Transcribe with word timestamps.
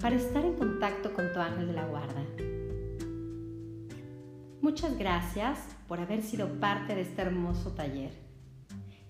para 0.00 0.16
estar 0.16 0.42
en 0.42 0.54
contacto 0.54 1.12
con 1.12 1.30
tu 1.34 1.38
ángel 1.38 1.66
de 1.66 1.72
la 1.74 1.84
guarda. 1.84 2.22
Muchas 4.62 4.96
gracias 4.96 5.58
por 5.86 6.00
haber 6.00 6.22
sido 6.22 6.48
parte 6.60 6.94
de 6.94 7.02
este 7.02 7.20
hermoso 7.20 7.72
taller. 7.72 8.10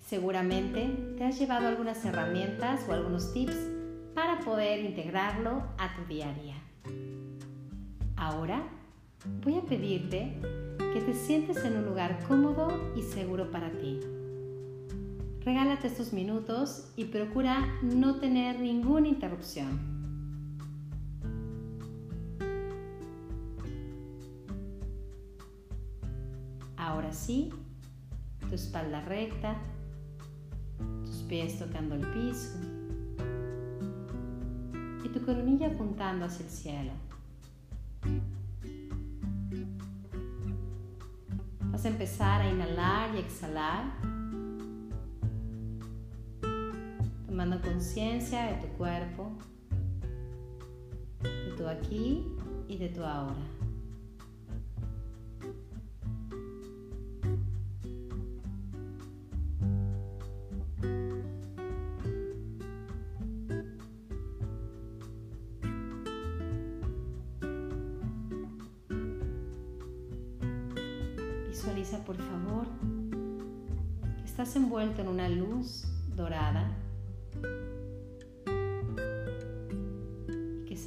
Seguramente 0.05 1.15
te 1.17 1.23
has 1.23 1.39
llevado 1.39 1.69
algunas 1.69 2.03
herramientas 2.03 2.81
o 2.89 2.91
algunos 2.91 3.31
tips 3.31 3.55
para 4.13 4.39
poder 4.41 4.83
integrarlo 4.83 5.63
a 5.77 5.95
tu 5.95 6.03
día 6.05 6.29
a 6.29 6.33
día. 6.33 6.55
Ahora 8.17 8.63
voy 9.41 9.57
a 9.57 9.61
pedirte 9.61 10.37
que 10.93 10.99
te 10.99 11.13
sientes 11.13 11.63
en 11.63 11.77
un 11.77 11.85
lugar 11.85 12.19
cómodo 12.27 12.91
y 12.97 13.03
seguro 13.03 13.51
para 13.51 13.71
ti. 13.71 14.01
Regálate 15.43 15.87
estos 15.87 16.13
minutos 16.13 16.91
y 16.95 17.05
procura 17.05 17.65
no 17.81 18.19
tener 18.19 18.59
ninguna 18.59 19.07
interrupción. 19.07 19.79
Ahora 26.77 27.11
sí, 27.11 27.49
tu 28.47 28.53
espalda 28.53 29.01
recta, 29.01 29.55
tus 31.05 31.23
pies 31.23 31.57
tocando 31.57 31.95
el 31.95 32.05
piso 32.07 32.59
y 35.03 35.09
tu 35.09 35.25
coronilla 35.25 35.69
apuntando 35.69 36.25
hacia 36.25 36.45
el 36.45 36.51
cielo. 36.51 36.91
Vas 41.71 41.85
a 41.85 41.87
empezar 41.87 42.41
a 42.41 42.49
inhalar 42.51 43.15
y 43.15 43.19
exhalar 43.19 44.10
tomando 47.41 47.59
conciencia 47.67 48.43
de 48.43 48.53
tu 48.61 48.67
cuerpo, 48.77 49.31
de 51.23 51.51
tu 51.57 51.67
aquí 51.67 52.23
y 52.67 52.77
de 52.77 52.89
tu 52.89 53.03
ahora. 53.03 53.33
Visualiza 71.49 72.05
por 72.05 72.17
favor 72.17 72.67
que 74.17 74.25
estás 74.25 74.55
envuelto 74.55 75.01
en 75.01 75.07
una 75.07 75.27
luz 75.27 75.87
dorada 76.15 76.80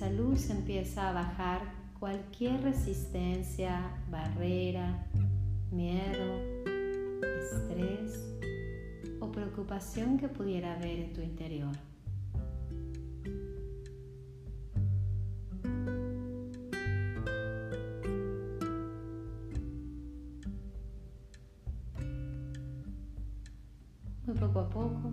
esa 0.05 0.13
luz 0.13 0.51
empieza 0.51 1.09
a 1.09 1.13
bajar 1.13 1.63
cualquier 1.99 2.61
resistencia, 2.63 3.81
barrera, 4.11 5.07
miedo, 5.71 6.41
estrés 7.23 8.23
o 9.21 9.33
preocupación 9.33 10.19
que 10.19 10.29
pudiera 10.29 10.75
haber 10.75 10.99
en 10.99 11.13
tu 11.15 11.23
interior. 11.23 11.73
Muy 24.27 24.37
poco 24.37 24.59
a 24.59 24.69
poco, 24.69 25.13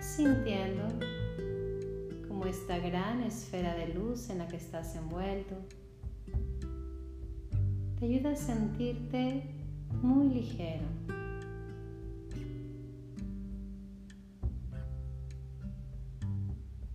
sintiendo 0.00 1.19
esta 2.46 2.78
gran 2.78 3.22
esfera 3.22 3.74
de 3.74 3.94
luz 3.94 4.30
en 4.30 4.38
la 4.38 4.48
que 4.48 4.56
estás 4.56 4.96
envuelto 4.96 5.56
te 8.00 8.06
ayuda 8.06 8.30
a 8.30 8.36
sentirte 8.36 9.42
muy 10.00 10.30
ligero. 10.30 10.86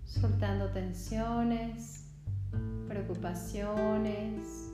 Soltando 0.04 0.72
tensiones, 0.72 2.08
preocupaciones. 2.88 4.72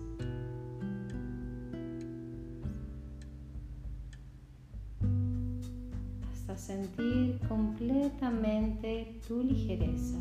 Hasta 6.32 6.56
sentir 6.56 7.40
completamente 7.50 9.20
tu 9.28 9.44
ligereza. 9.44 10.18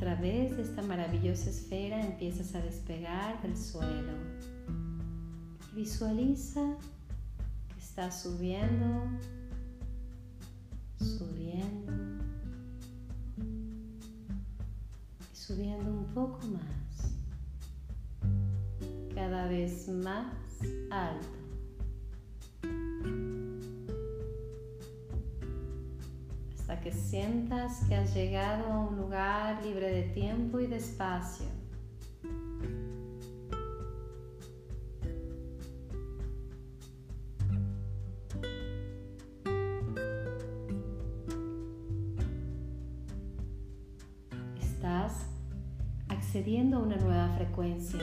Través 0.00 0.56
de 0.56 0.62
esta 0.62 0.80
maravillosa 0.80 1.50
esfera 1.50 2.00
empiezas 2.00 2.54
a 2.54 2.62
despegar 2.62 3.40
del 3.42 3.54
suelo. 3.54 4.14
Visualiza 5.74 6.74
que 7.68 7.78
estás 7.78 8.22
subiendo, 8.22 9.10
subiendo 10.98 11.92
y 15.20 15.36
subiendo 15.36 15.90
un 15.90 16.06
poco 16.14 16.40
más, 16.46 17.12
cada 19.14 19.48
vez 19.48 19.86
más 19.86 20.32
alto. 20.90 21.39
Que 26.82 26.92
sientas 26.92 27.84
que 27.88 27.94
has 27.94 28.14
llegado 28.14 28.64
a 28.64 28.78
un 28.78 28.96
lugar 28.96 29.62
libre 29.62 29.90
de 29.90 30.02
tiempo 30.14 30.60
y 30.60 30.66
de 30.66 30.76
espacio. 30.76 31.44
Estás 44.58 45.26
accediendo 46.08 46.78
a 46.78 46.80
una 46.80 46.96
nueva 46.96 47.28
frecuencia, 47.36 48.00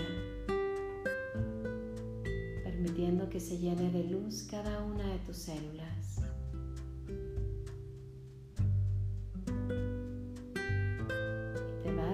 permitiendo 2.63 3.27
que 3.27 3.39
se 3.39 3.57
llene 3.57 3.89
de 3.89 4.03
luz 4.03 4.47
cada 4.51 4.83
una 4.83 5.03
de 5.03 5.17
tus 5.19 5.37
células. 5.37 6.26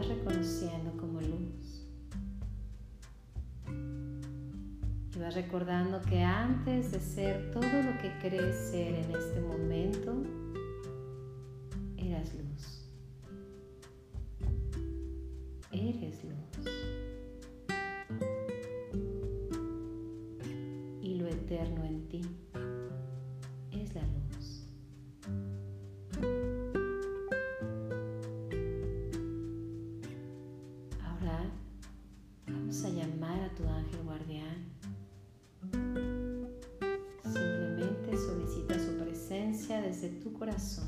Reconociendo 0.07 0.91
como 0.97 1.19
luz. 1.21 1.87
Y 5.15 5.19
vas 5.19 5.35
recordando 5.35 6.01
que 6.01 6.23
antes 6.23 6.91
de 6.91 6.99
ser 6.99 7.51
todo 7.51 7.63
lo 7.63 7.97
que 8.01 8.11
crees 8.21 8.55
ser 8.71 8.95
en 8.95 9.15
este 9.15 9.41
momento, 9.41 10.15
tu 40.09 40.33
corazón. 40.33 40.87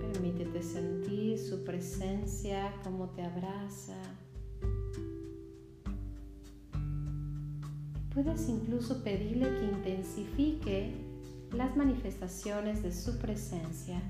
Permítete 0.00 0.62
sentir 0.62 1.38
su 1.38 1.64
presencia, 1.64 2.72
como 2.82 3.10
te 3.10 3.22
abraza. 3.22 3.96
Puedes 8.14 8.48
incluso 8.48 9.02
pedirle 9.02 9.48
que 9.56 9.64
intensifique 9.64 10.94
las 11.52 11.76
manifestaciones 11.76 12.82
de 12.82 12.92
su 12.92 13.18
presencia 13.18 14.00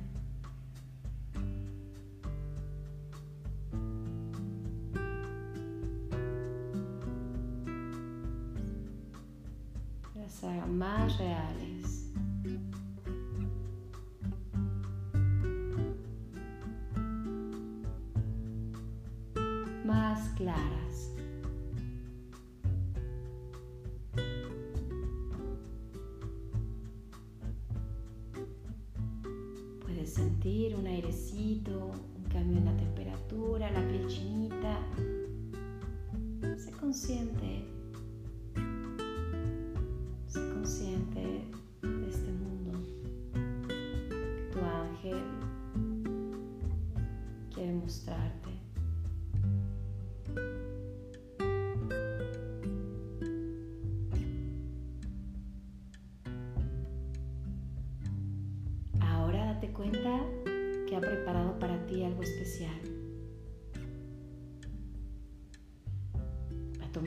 sentir 30.15 30.77
un 30.77 30.87
airecito, 30.87 31.91
un 32.17 32.23
cambio 32.33 32.59
en 32.59 32.67
la 32.67 32.77
temperatura, 32.77 33.71
la 33.73 33.81
piel 33.89 34.07
chinita. 34.07 34.79
Sé 36.57 36.71
consciente 36.71 37.74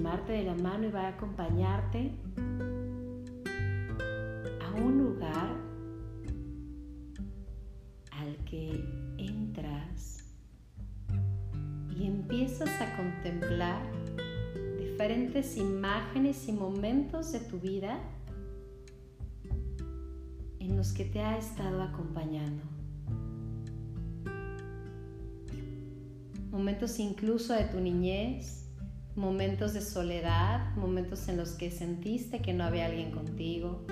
tomarte 0.08 0.32
de 0.32 0.44
la 0.44 0.56
mano 0.56 0.88
y 0.88 0.92
va 0.92 1.02
a 1.02 1.08
acompañarte 1.10 2.12
a 4.62 4.82
un 4.82 4.98
lugar 5.00 5.50
al 8.12 8.38
que 8.46 8.86
entras 9.18 10.24
y 11.94 12.08
empiezas 12.08 12.70
a 12.80 12.96
contemplar 12.96 13.82
diferentes 14.80 15.58
imágenes 15.58 16.48
y 16.48 16.54
momentos 16.54 17.34
de 17.34 17.42
tu 17.42 17.60
vida 17.60 18.00
en 20.60 20.78
los 20.78 20.94
que 20.94 21.04
te 21.04 21.20
ha 21.20 21.38
estado 21.38 21.82
acompañando. 21.82 22.64
Momentos 26.50 26.98
incluso 26.98 27.52
de 27.52 27.66
tu 27.66 27.82
niñez, 27.82 28.67
momentos 29.18 29.74
de 29.74 29.82
soledad, 29.82 30.74
momentos 30.76 31.28
en 31.28 31.38
los 31.38 31.52
que 31.52 31.72
sentiste 31.72 32.42
que 32.42 32.54
no 32.54 32.64
había 32.64 32.86
alguien 32.86 33.12
contigo. 33.12 33.86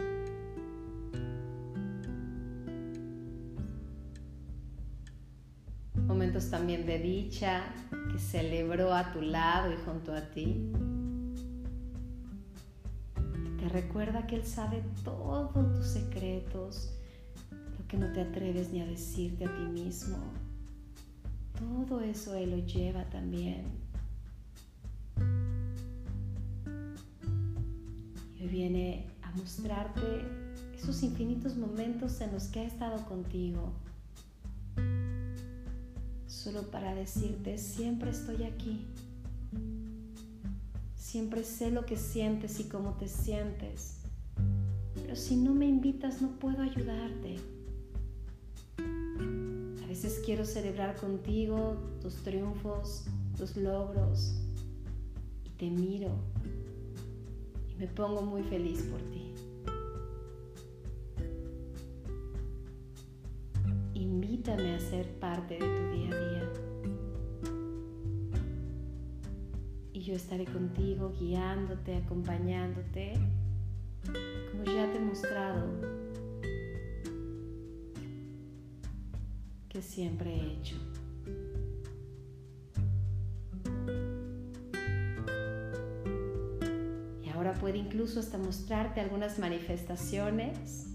Momentos 6.08 6.50
también 6.50 6.86
de 6.86 7.00
dicha 7.00 7.64
que 8.12 8.20
celebró 8.20 8.94
a 8.94 9.12
tu 9.12 9.22
lado 9.22 9.74
y 9.74 9.78
junto 9.86 10.14
a 10.14 10.22
ti 10.22 10.72
recuerda 13.76 14.26
que 14.26 14.36
Él 14.36 14.46
sabe 14.46 14.84
todos 15.04 15.54
tus 15.74 15.86
secretos, 15.86 16.94
lo 17.52 17.88
que 17.90 17.98
no 17.98 18.10
te 18.14 18.22
atreves 18.22 18.72
ni 18.72 18.80
a 18.82 18.86
decirte 18.86 19.44
a 19.44 19.54
ti 19.54 19.64
mismo. 19.64 20.18
Todo 21.60 22.00
eso 22.00 22.36
Él 22.36 22.52
lo 22.52 22.66
lleva 22.66 23.04
también. 23.10 23.85
Viene 28.50 29.08
a 29.24 29.32
mostrarte 29.32 30.02
esos 30.76 31.02
infinitos 31.04 31.58
momentos 31.58 32.22
en 32.22 32.32
los 32.32 32.44
que 32.46 32.60
ha 32.60 32.64
estado 32.64 33.04
contigo. 33.06 33.74
Solo 36.28 36.70
para 36.70 36.94
decirte, 36.94 37.58
siempre 37.58 38.12
estoy 38.12 38.44
aquí. 38.44 38.86
Siempre 40.96 41.44
sé 41.44 41.72
lo 41.72 41.86
que 41.86 41.98
sientes 41.98 42.60
y 42.60 42.66
cómo 42.66 42.94
te 42.94 43.08
sientes. 43.08 43.98
Pero 44.94 45.16
si 45.16 45.38
no 45.38 45.54
me 45.54 45.66
invitas 45.66 46.22
no 46.22 46.38
puedo 46.40 46.62
ayudarte. 46.62 47.38
A 49.84 49.88
veces 49.88 50.22
quiero 50.24 50.46
celebrar 50.46 50.96
contigo 50.98 51.78
tus 52.00 52.16
triunfos, 52.24 53.06
tus 53.38 53.58
logros. 53.58 54.36
Y 55.46 55.50
te 55.50 55.70
miro 55.72 56.35
me 57.78 57.88
pongo 57.88 58.22
muy 58.22 58.44
feliz 58.44 58.84
por 58.84 59.02
ti. 59.12 59.34
Invítame 63.94 64.76
a 64.76 64.80
ser 64.80 65.08
parte 65.20 65.56
de 65.56 65.60
tu 65.60 65.92
día 65.92 66.10
a 66.12 66.20
día. 66.20 66.36
yo 70.06 70.14
estaré 70.14 70.46
contigo, 70.46 71.12
guiándote, 71.20 71.96
acompañándote, 71.96 73.14
como 74.52 74.64
ya 74.66 74.92
te 74.92 74.98
he 74.98 75.02
mostrado 75.02 75.66
que 79.68 79.82
siempre 79.82 80.36
he 80.36 80.54
hecho. 80.54 80.76
Puede 87.66 87.80
incluso 87.80 88.20
hasta 88.20 88.38
mostrarte 88.38 89.02
algunas 89.02 89.40
manifestaciones 89.40 90.86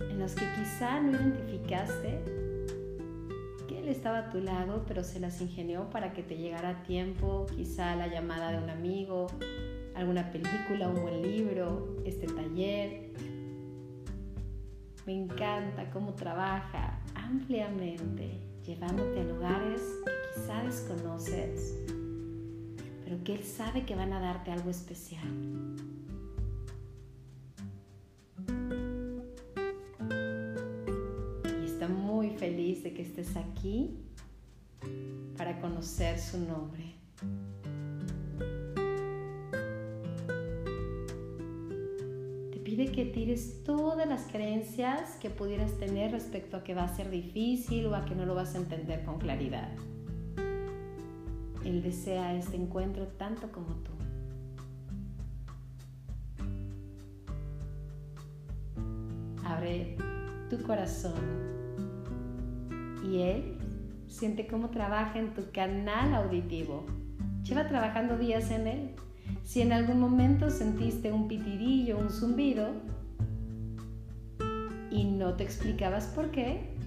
en 0.00 0.18
las 0.18 0.34
que 0.34 0.46
quizá 0.56 0.98
no 1.02 1.12
identificaste 1.12 2.38
estaba 3.90 4.18
a 4.18 4.30
tu 4.30 4.40
lado, 4.40 4.84
pero 4.86 5.02
se 5.02 5.20
las 5.20 5.40
ingenió 5.40 5.88
para 5.90 6.12
que 6.12 6.22
te 6.22 6.36
llegara 6.36 6.70
a 6.70 6.82
tiempo, 6.82 7.46
quizá 7.54 7.96
la 7.96 8.06
llamada 8.06 8.52
de 8.52 8.58
un 8.58 8.70
amigo, 8.70 9.26
alguna 9.94 10.30
película, 10.30 10.88
un 10.88 11.02
buen 11.02 11.22
libro, 11.22 11.96
este 12.04 12.26
taller. 12.26 13.10
Me 15.06 15.14
encanta 15.14 15.90
cómo 15.90 16.14
trabaja 16.14 17.00
ampliamente, 17.14 18.40
llevándote 18.64 19.20
a 19.20 19.24
lugares 19.24 19.80
que 20.04 20.40
quizá 20.40 20.62
desconoces, 20.62 21.74
pero 23.08 23.24
que 23.24 23.32
Él 23.32 23.42
sabe 23.42 23.86
que 23.86 23.94
van 23.94 24.12
a 24.12 24.20
darte 24.20 24.50
algo 24.50 24.68
especial. 24.68 25.24
feliz 32.38 32.84
de 32.84 32.92
que 32.92 33.02
estés 33.02 33.36
aquí 33.36 33.98
para 35.36 35.60
conocer 35.60 36.18
su 36.20 36.38
nombre. 36.38 36.94
Te 42.52 42.58
pide 42.60 42.92
que 42.92 43.06
tires 43.06 43.64
todas 43.64 44.06
las 44.06 44.26
creencias 44.26 45.16
que 45.16 45.30
pudieras 45.30 45.78
tener 45.78 46.12
respecto 46.12 46.58
a 46.58 46.62
que 46.62 46.74
va 46.74 46.84
a 46.84 46.94
ser 46.94 47.10
difícil 47.10 47.86
o 47.86 47.94
a 47.96 48.04
que 48.04 48.14
no 48.14 48.24
lo 48.24 48.34
vas 48.36 48.54
a 48.54 48.58
entender 48.58 49.02
con 49.04 49.18
claridad. 49.18 49.72
Él 51.68 51.82
desea 51.82 52.34
este 52.34 52.56
encuentro 52.56 53.08
tanto 53.18 53.52
como 53.52 53.74
tú. 53.84 53.92
Abre 59.44 59.94
tu 60.48 60.62
corazón 60.62 61.12
y 63.04 63.20
Él 63.20 63.58
siente 64.06 64.46
cómo 64.46 64.70
trabaja 64.70 65.18
en 65.18 65.34
tu 65.34 65.52
canal 65.52 66.14
auditivo. 66.14 66.86
Lleva 67.42 67.68
trabajando 67.68 68.16
días 68.16 68.50
en 68.50 68.66
Él. 68.66 68.94
Si 69.44 69.60
en 69.60 69.74
algún 69.74 70.00
momento 70.00 70.48
sentiste 70.48 71.12
un 71.12 71.28
pitirillo, 71.28 71.98
un 71.98 72.08
zumbido 72.08 72.68
y 74.90 75.04
no 75.04 75.34
te 75.34 75.44
explicabas 75.44 76.06
por 76.06 76.30
qué, 76.30 76.77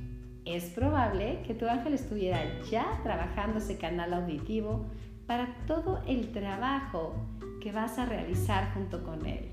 es 0.45 0.65
probable 0.71 1.43
que 1.45 1.53
tu 1.53 1.67
ángel 1.67 1.93
estuviera 1.93 2.41
ya 2.69 2.99
trabajando 3.03 3.59
ese 3.59 3.77
canal 3.77 4.13
auditivo 4.13 4.85
para 5.27 5.55
todo 5.67 6.01
el 6.07 6.31
trabajo 6.31 7.15
que 7.61 7.71
vas 7.71 7.97
a 7.99 8.05
realizar 8.05 8.73
junto 8.73 9.03
con 9.03 9.25
él. 9.25 9.51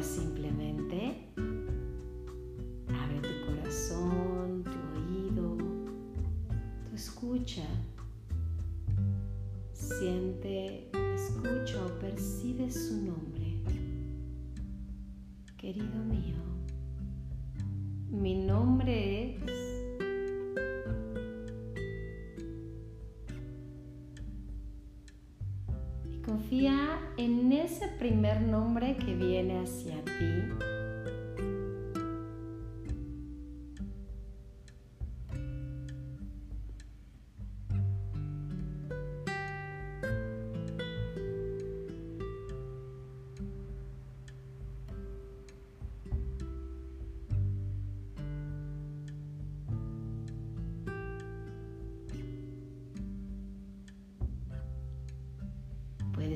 Siente, 0.00 0.37
confía 26.28 27.00
en 27.16 27.50
ese 27.52 27.88
primer 27.88 28.42
nombre 28.42 28.96
que 28.96 29.14
viene 29.14 29.60
hacia 29.62 30.04
ti 30.04 30.77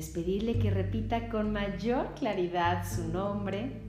Pedirle 0.09 0.59
que 0.59 0.69
repita 0.69 1.29
con 1.29 1.51
mayor 1.51 2.13
claridad 2.15 2.83
su 2.87 3.07
nombre. 3.07 3.81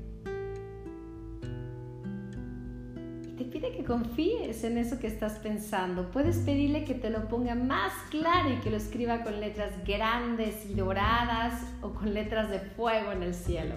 Y 3.25 3.37
te 3.37 3.45
pide 3.45 3.73
que 3.73 3.85
confíes 3.85 4.65
en 4.65 4.79
eso 4.79 4.99
que 4.99 5.07
estás 5.07 5.39
pensando. 5.39 6.11
Puedes 6.11 6.39
pedirle 6.39 6.85
que 6.85 6.95
te 6.95 7.11
lo 7.11 7.29
ponga 7.29 7.55
más 7.55 7.93
claro 8.11 8.53
y 8.53 8.61
que 8.61 8.71
lo 8.71 8.77
escriba 8.77 9.23
con 9.23 9.41
letras 9.41 9.73
grandes 9.87 10.67
y 10.71 10.75
doradas 10.75 11.63
o 11.83 11.91
con 11.91 12.15
letras 12.15 12.51
de 12.51 12.61
fuego 12.61 13.13
en 13.13 13.23
el 13.23 13.35
cielo. 13.35 13.75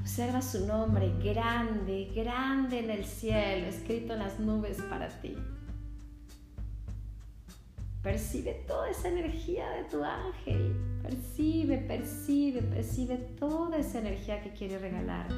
Observa 0.00 0.40
su 0.40 0.66
nombre 0.66 1.12
grande, 1.22 2.10
grande 2.14 2.78
en 2.78 2.90
el 2.90 3.04
cielo, 3.04 3.66
escrito 3.66 4.14
en 4.14 4.20
las 4.20 4.40
nubes 4.40 4.80
para 4.88 5.08
ti. 5.08 5.36
Percibe 8.02 8.64
toda 8.66 8.90
esa 8.90 9.08
energía 9.08 9.68
de 9.70 9.84
tu 9.84 10.04
ángel. 10.04 10.76
Percibe, 11.02 11.78
percibe, 11.78 12.62
percibe 12.62 13.16
toda 13.16 13.78
esa 13.78 13.98
energía 13.98 14.40
que 14.40 14.52
quiere 14.52 14.78
regalarte. 14.78 15.34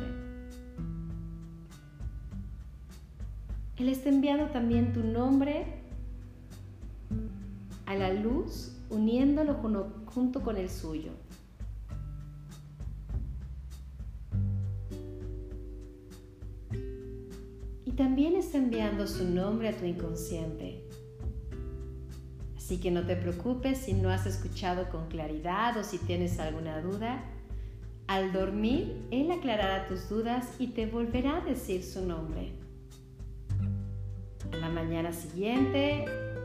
Él 3.78 3.88
está 3.88 4.10
enviando 4.10 4.50
también 4.50 4.92
tu 4.92 5.02
nombre 5.02 5.64
a 7.86 7.94
la 7.94 8.12
luz, 8.12 8.76
uniéndolo 8.90 9.54
junto 10.06 10.42
con 10.42 10.58
el 10.58 10.68
suyo. 10.68 11.12
Y 17.86 17.92
también 17.92 18.36
está 18.36 18.58
enviando 18.58 19.06
su 19.06 19.24
nombre 19.24 19.70
a 19.70 19.76
tu 19.76 19.86
inconsciente 19.86 20.89
Así 22.70 22.78
que 22.78 22.92
no 22.92 23.04
te 23.04 23.16
preocupes 23.16 23.78
si 23.78 23.94
no 23.94 24.10
has 24.10 24.26
escuchado 24.26 24.90
con 24.90 25.08
claridad 25.08 25.76
o 25.76 25.82
si 25.82 25.98
tienes 25.98 26.38
alguna 26.38 26.80
duda. 26.80 27.24
Al 28.06 28.32
dormir, 28.32 29.08
Él 29.10 29.32
aclarará 29.32 29.88
tus 29.88 30.08
dudas 30.08 30.46
y 30.60 30.68
te 30.68 30.86
volverá 30.86 31.38
a 31.38 31.40
decir 31.40 31.82
su 31.82 32.06
nombre. 32.06 32.52
A 34.52 34.56
la 34.56 34.68
mañana 34.68 35.12
siguiente, 35.12 36.04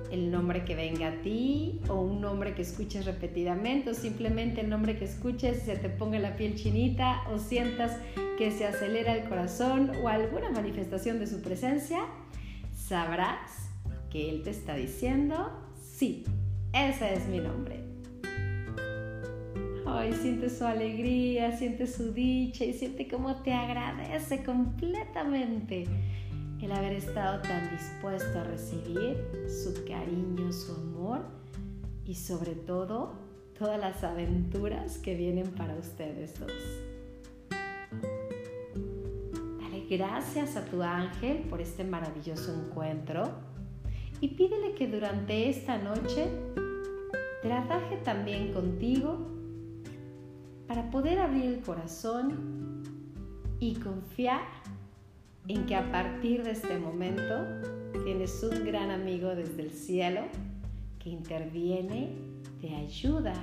el 0.09 0.31
nombre 0.31 0.65
que 0.65 0.73
venga 0.73 1.09
a 1.09 1.21
ti 1.21 1.79
o 1.89 2.01
un 2.01 2.21
nombre 2.21 2.55
que 2.55 2.63
escuches 2.63 3.05
repetidamente 3.05 3.91
o 3.91 3.93
simplemente 3.93 4.61
el 4.61 4.69
nombre 4.71 4.97
que 4.97 5.05
escuches 5.05 5.61
y 5.61 5.65
se 5.67 5.75
te 5.75 5.89
ponga 5.89 6.17
la 6.17 6.35
piel 6.37 6.55
chinita 6.55 7.21
o 7.31 7.37
sientas 7.37 7.99
que 8.39 8.49
se 8.49 8.65
acelera 8.65 9.15
el 9.15 9.29
corazón 9.29 9.91
o 10.01 10.09
alguna 10.09 10.49
manifestación 10.49 11.19
de 11.19 11.27
su 11.27 11.43
presencia, 11.43 11.99
sabrás 12.75 13.69
que 14.09 14.31
Él 14.31 14.41
te 14.41 14.49
está 14.49 14.73
diciendo 14.73 15.61
Sí, 15.95 16.25
ese 16.73 17.13
es 17.13 17.25
mi 17.27 17.39
nombre. 17.39 17.79
Ay, 19.85 20.11
siente 20.11 20.49
su 20.49 20.65
alegría, 20.65 21.55
siente 21.55 21.87
su 21.87 22.11
dicha 22.11 22.65
y 22.65 22.73
siente 22.73 23.07
cómo 23.07 23.37
te 23.43 23.53
agradece 23.53 24.43
completamente 24.43 25.85
el 26.61 26.71
haber 26.73 26.91
estado 26.91 27.41
tan 27.43 27.71
dispuesto 27.71 28.39
a 28.39 28.43
recibir 28.43 29.25
su 29.47 29.85
cariño, 29.85 30.51
su 30.51 30.73
amor 30.73 31.21
y 32.03 32.15
sobre 32.15 32.55
todo 32.55 33.13
todas 33.57 33.79
las 33.79 34.03
aventuras 34.03 34.97
que 34.97 35.15
vienen 35.15 35.49
para 35.51 35.77
ustedes 35.77 36.37
dos. 36.37 36.51
Dale 39.61 39.85
gracias 39.89 40.57
a 40.57 40.65
tu 40.65 40.83
ángel 40.83 41.37
por 41.49 41.61
este 41.61 41.85
maravilloso 41.85 42.53
encuentro 42.53 43.54
y 44.21 44.29
pídele 44.29 44.73
que 44.73 44.87
durante 44.87 45.49
esta 45.49 45.77
noche 45.77 46.27
trabaje 47.41 47.97
también 47.97 48.53
contigo 48.53 49.17
para 50.67 50.89
poder 50.89 51.19
abrir 51.19 51.45
el 51.45 51.61
corazón 51.61 52.83
y 53.59 53.75
confiar 53.75 54.41
en 55.47 55.65
que 55.65 55.75
a 55.75 55.91
partir 55.91 56.43
de 56.43 56.51
este 56.51 56.77
momento 56.79 57.45
tienes 58.03 58.43
un 58.43 58.65
gran 58.65 58.89
amigo 58.91 59.35
desde 59.35 59.61
el 59.61 59.71
cielo 59.71 60.21
que 60.99 61.09
interviene, 61.09 62.15
te 62.61 62.75
ayuda, 62.75 63.33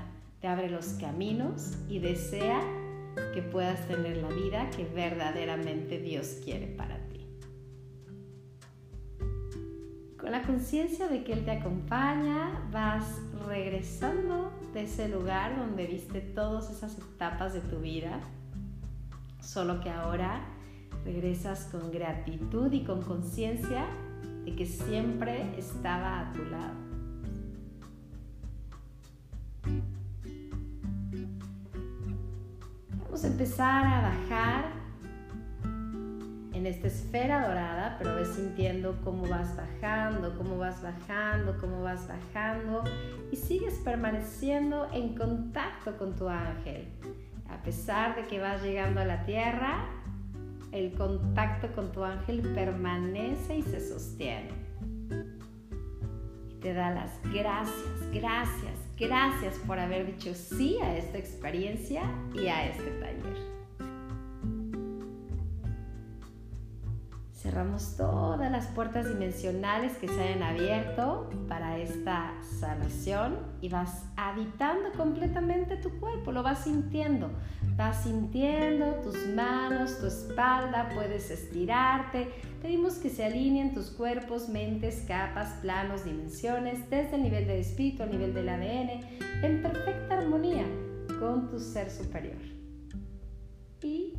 te 0.40 0.48
abre 0.48 0.68
los 0.68 0.86
caminos 0.94 1.74
y 1.88 2.00
desea 2.00 2.60
que 3.34 3.42
puedas 3.42 3.86
tener 3.86 4.16
la 4.16 4.28
vida 4.28 4.68
que 4.70 4.84
verdaderamente 4.84 5.98
Dios 5.98 6.40
quiere 6.44 6.66
para 6.66 6.96
ti. 7.08 7.21
Con 10.22 10.30
la 10.30 10.42
conciencia 10.42 11.08
de 11.08 11.24
que 11.24 11.32
Él 11.32 11.44
te 11.44 11.50
acompaña, 11.50 12.68
vas 12.70 13.20
regresando 13.48 14.52
de 14.72 14.84
ese 14.84 15.08
lugar 15.08 15.58
donde 15.58 15.84
viste 15.84 16.20
todas 16.20 16.70
esas 16.70 16.96
etapas 16.96 17.54
de 17.54 17.60
tu 17.60 17.80
vida, 17.80 18.20
solo 19.40 19.80
que 19.80 19.90
ahora 19.90 20.44
regresas 21.04 21.64
con 21.72 21.90
gratitud 21.90 22.72
y 22.72 22.84
con 22.84 23.02
conciencia 23.02 23.84
de 24.44 24.54
que 24.54 24.64
siempre 24.64 25.58
estaba 25.58 26.20
a 26.20 26.32
tu 26.32 26.44
lado. 26.44 26.74
Vamos 33.06 33.24
a 33.24 33.26
empezar 33.26 33.86
a 33.86 34.02
bajar 34.02 34.81
en 36.62 36.68
esta 36.68 36.86
esfera 36.86 37.48
dorada, 37.48 37.96
pero 37.98 38.14
ves 38.14 38.36
sintiendo 38.36 38.96
cómo 39.02 39.26
vas 39.26 39.56
bajando, 39.56 40.38
cómo 40.38 40.58
vas 40.58 40.80
bajando, 40.80 41.58
cómo 41.60 41.82
vas 41.82 42.06
bajando 42.06 42.84
y 43.32 43.36
sigues 43.36 43.80
permaneciendo 43.84 44.86
en 44.92 45.16
contacto 45.16 45.98
con 45.98 46.14
tu 46.14 46.28
ángel. 46.28 46.86
A 47.50 47.60
pesar 47.64 48.14
de 48.14 48.28
que 48.28 48.38
vas 48.38 48.62
llegando 48.62 49.00
a 49.00 49.04
la 49.04 49.24
tierra, 49.24 49.88
el 50.70 50.92
contacto 50.92 51.72
con 51.74 51.90
tu 51.90 52.04
ángel 52.04 52.42
permanece 52.54 53.56
y 53.56 53.62
se 53.62 53.80
sostiene. 53.80 54.52
Te 56.60 56.74
da 56.74 56.92
las 56.92 57.10
gracias, 57.32 58.12
gracias, 58.12 58.78
gracias 58.96 59.58
por 59.66 59.80
haber 59.80 60.06
dicho 60.06 60.32
sí 60.32 60.78
a 60.80 60.96
esta 60.96 61.18
experiencia 61.18 62.02
y 62.32 62.46
a 62.46 62.68
este 62.68 62.88
taller. 63.00 63.61
Cerramos 67.42 67.96
todas 67.96 68.52
las 68.52 68.68
puertas 68.68 69.08
dimensionales 69.08 69.96
que 69.96 70.06
se 70.06 70.22
hayan 70.22 70.44
abierto 70.44 71.28
para 71.48 71.76
esta 71.76 72.34
sanación 72.60 73.36
y 73.60 73.68
vas 73.68 74.04
habitando 74.16 74.92
completamente 74.96 75.76
tu 75.76 75.90
cuerpo, 75.98 76.30
lo 76.30 76.44
vas 76.44 76.62
sintiendo. 76.62 77.32
Vas 77.76 78.04
sintiendo 78.04 78.94
tus 79.02 79.16
manos, 79.34 79.98
tu 79.98 80.06
espalda, 80.06 80.90
puedes 80.94 81.32
estirarte. 81.32 82.28
Pedimos 82.62 82.98
que 82.98 83.10
se 83.10 83.24
alineen 83.24 83.74
tus 83.74 83.90
cuerpos, 83.90 84.48
mentes, 84.48 85.04
capas, 85.08 85.48
planos, 85.62 86.04
dimensiones, 86.04 86.88
desde 86.90 87.16
el 87.16 87.24
nivel 87.24 87.48
del 87.48 87.58
espíritu 87.58 88.04
al 88.04 88.12
nivel 88.12 88.34
del 88.34 88.48
ADN, 88.50 89.00
en 89.42 89.62
perfecta 89.62 90.18
armonía 90.18 90.66
con 91.18 91.50
tu 91.50 91.58
ser 91.58 91.90
superior. 91.90 92.38
Y 93.82 94.14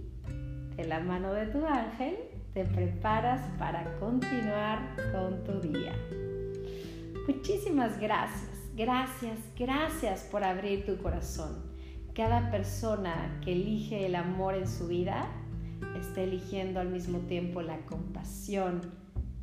de 0.75 0.83
la 0.83 0.99
mano 0.99 1.33
de 1.33 1.45
tu 1.45 1.65
ángel, 1.65 2.17
te 2.53 2.65
preparas 2.65 3.41
para 3.57 3.97
continuar 3.99 4.95
con 5.11 5.43
tu 5.43 5.59
día. 5.59 5.93
Muchísimas 7.27 7.99
gracias, 7.99 8.51
gracias, 8.75 9.39
gracias 9.57 10.21
por 10.31 10.43
abrir 10.43 10.85
tu 10.85 10.97
corazón. 10.97 11.63
Cada 12.13 12.51
persona 12.51 13.39
que 13.43 13.53
elige 13.53 14.05
el 14.05 14.15
amor 14.15 14.53
en 14.53 14.67
su 14.67 14.87
vida 14.87 15.27
está 15.99 16.21
eligiendo 16.21 16.79
al 16.79 16.89
mismo 16.89 17.19
tiempo 17.19 17.61
la 17.61 17.77
compasión 17.87 18.81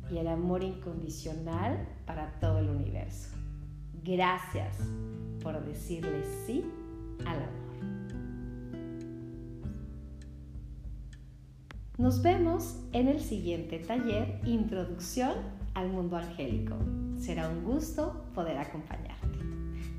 y 0.09 0.17
el 0.17 0.27
amor 0.27 0.63
incondicional 0.63 1.85
para 2.05 2.39
todo 2.39 2.59
el 2.59 2.69
universo. 2.69 3.35
Gracias 4.03 4.77
por 5.43 5.63
decirle 5.65 6.23
sí 6.45 6.63
al 7.25 7.35
amor. 7.35 7.70
Nos 12.01 12.23
vemos 12.23 12.79
en 12.93 13.07
el 13.07 13.19
siguiente 13.19 13.77
taller 13.77 14.41
Introducción 14.43 15.35
al 15.75 15.89
Mundo 15.89 16.17
Angélico. 16.17 16.75
Será 17.15 17.47
un 17.47 17.63
gusto 17.63 18.25
poder 18.33 18.57
acompañarte. 18.57 19.37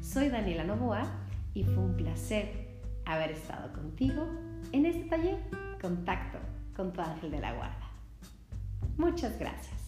Soy 0.00 0.28
Daniela 0.28 0.64
Novoa 0.64 1.06
y 1.54 1.62
fue 1.62 1.78
un 1.78 1.97
placer 1.97 2.80
haber 3.04 3.30
estado 3.30 3.73
contigo 3.73 4.26
en 4.73 4.87
este 4.87 5.04
taller 5.04 5.38
Contacto 5.80 6.38
con 6.75 6.92
tu 6.92 7.00
ángel 7.00 7.30
de 7.30 7.38
la 7.38 7.54
guarda. 7.54 7.88
Muchas 8.97 9.38
gracias. 9.38 9.82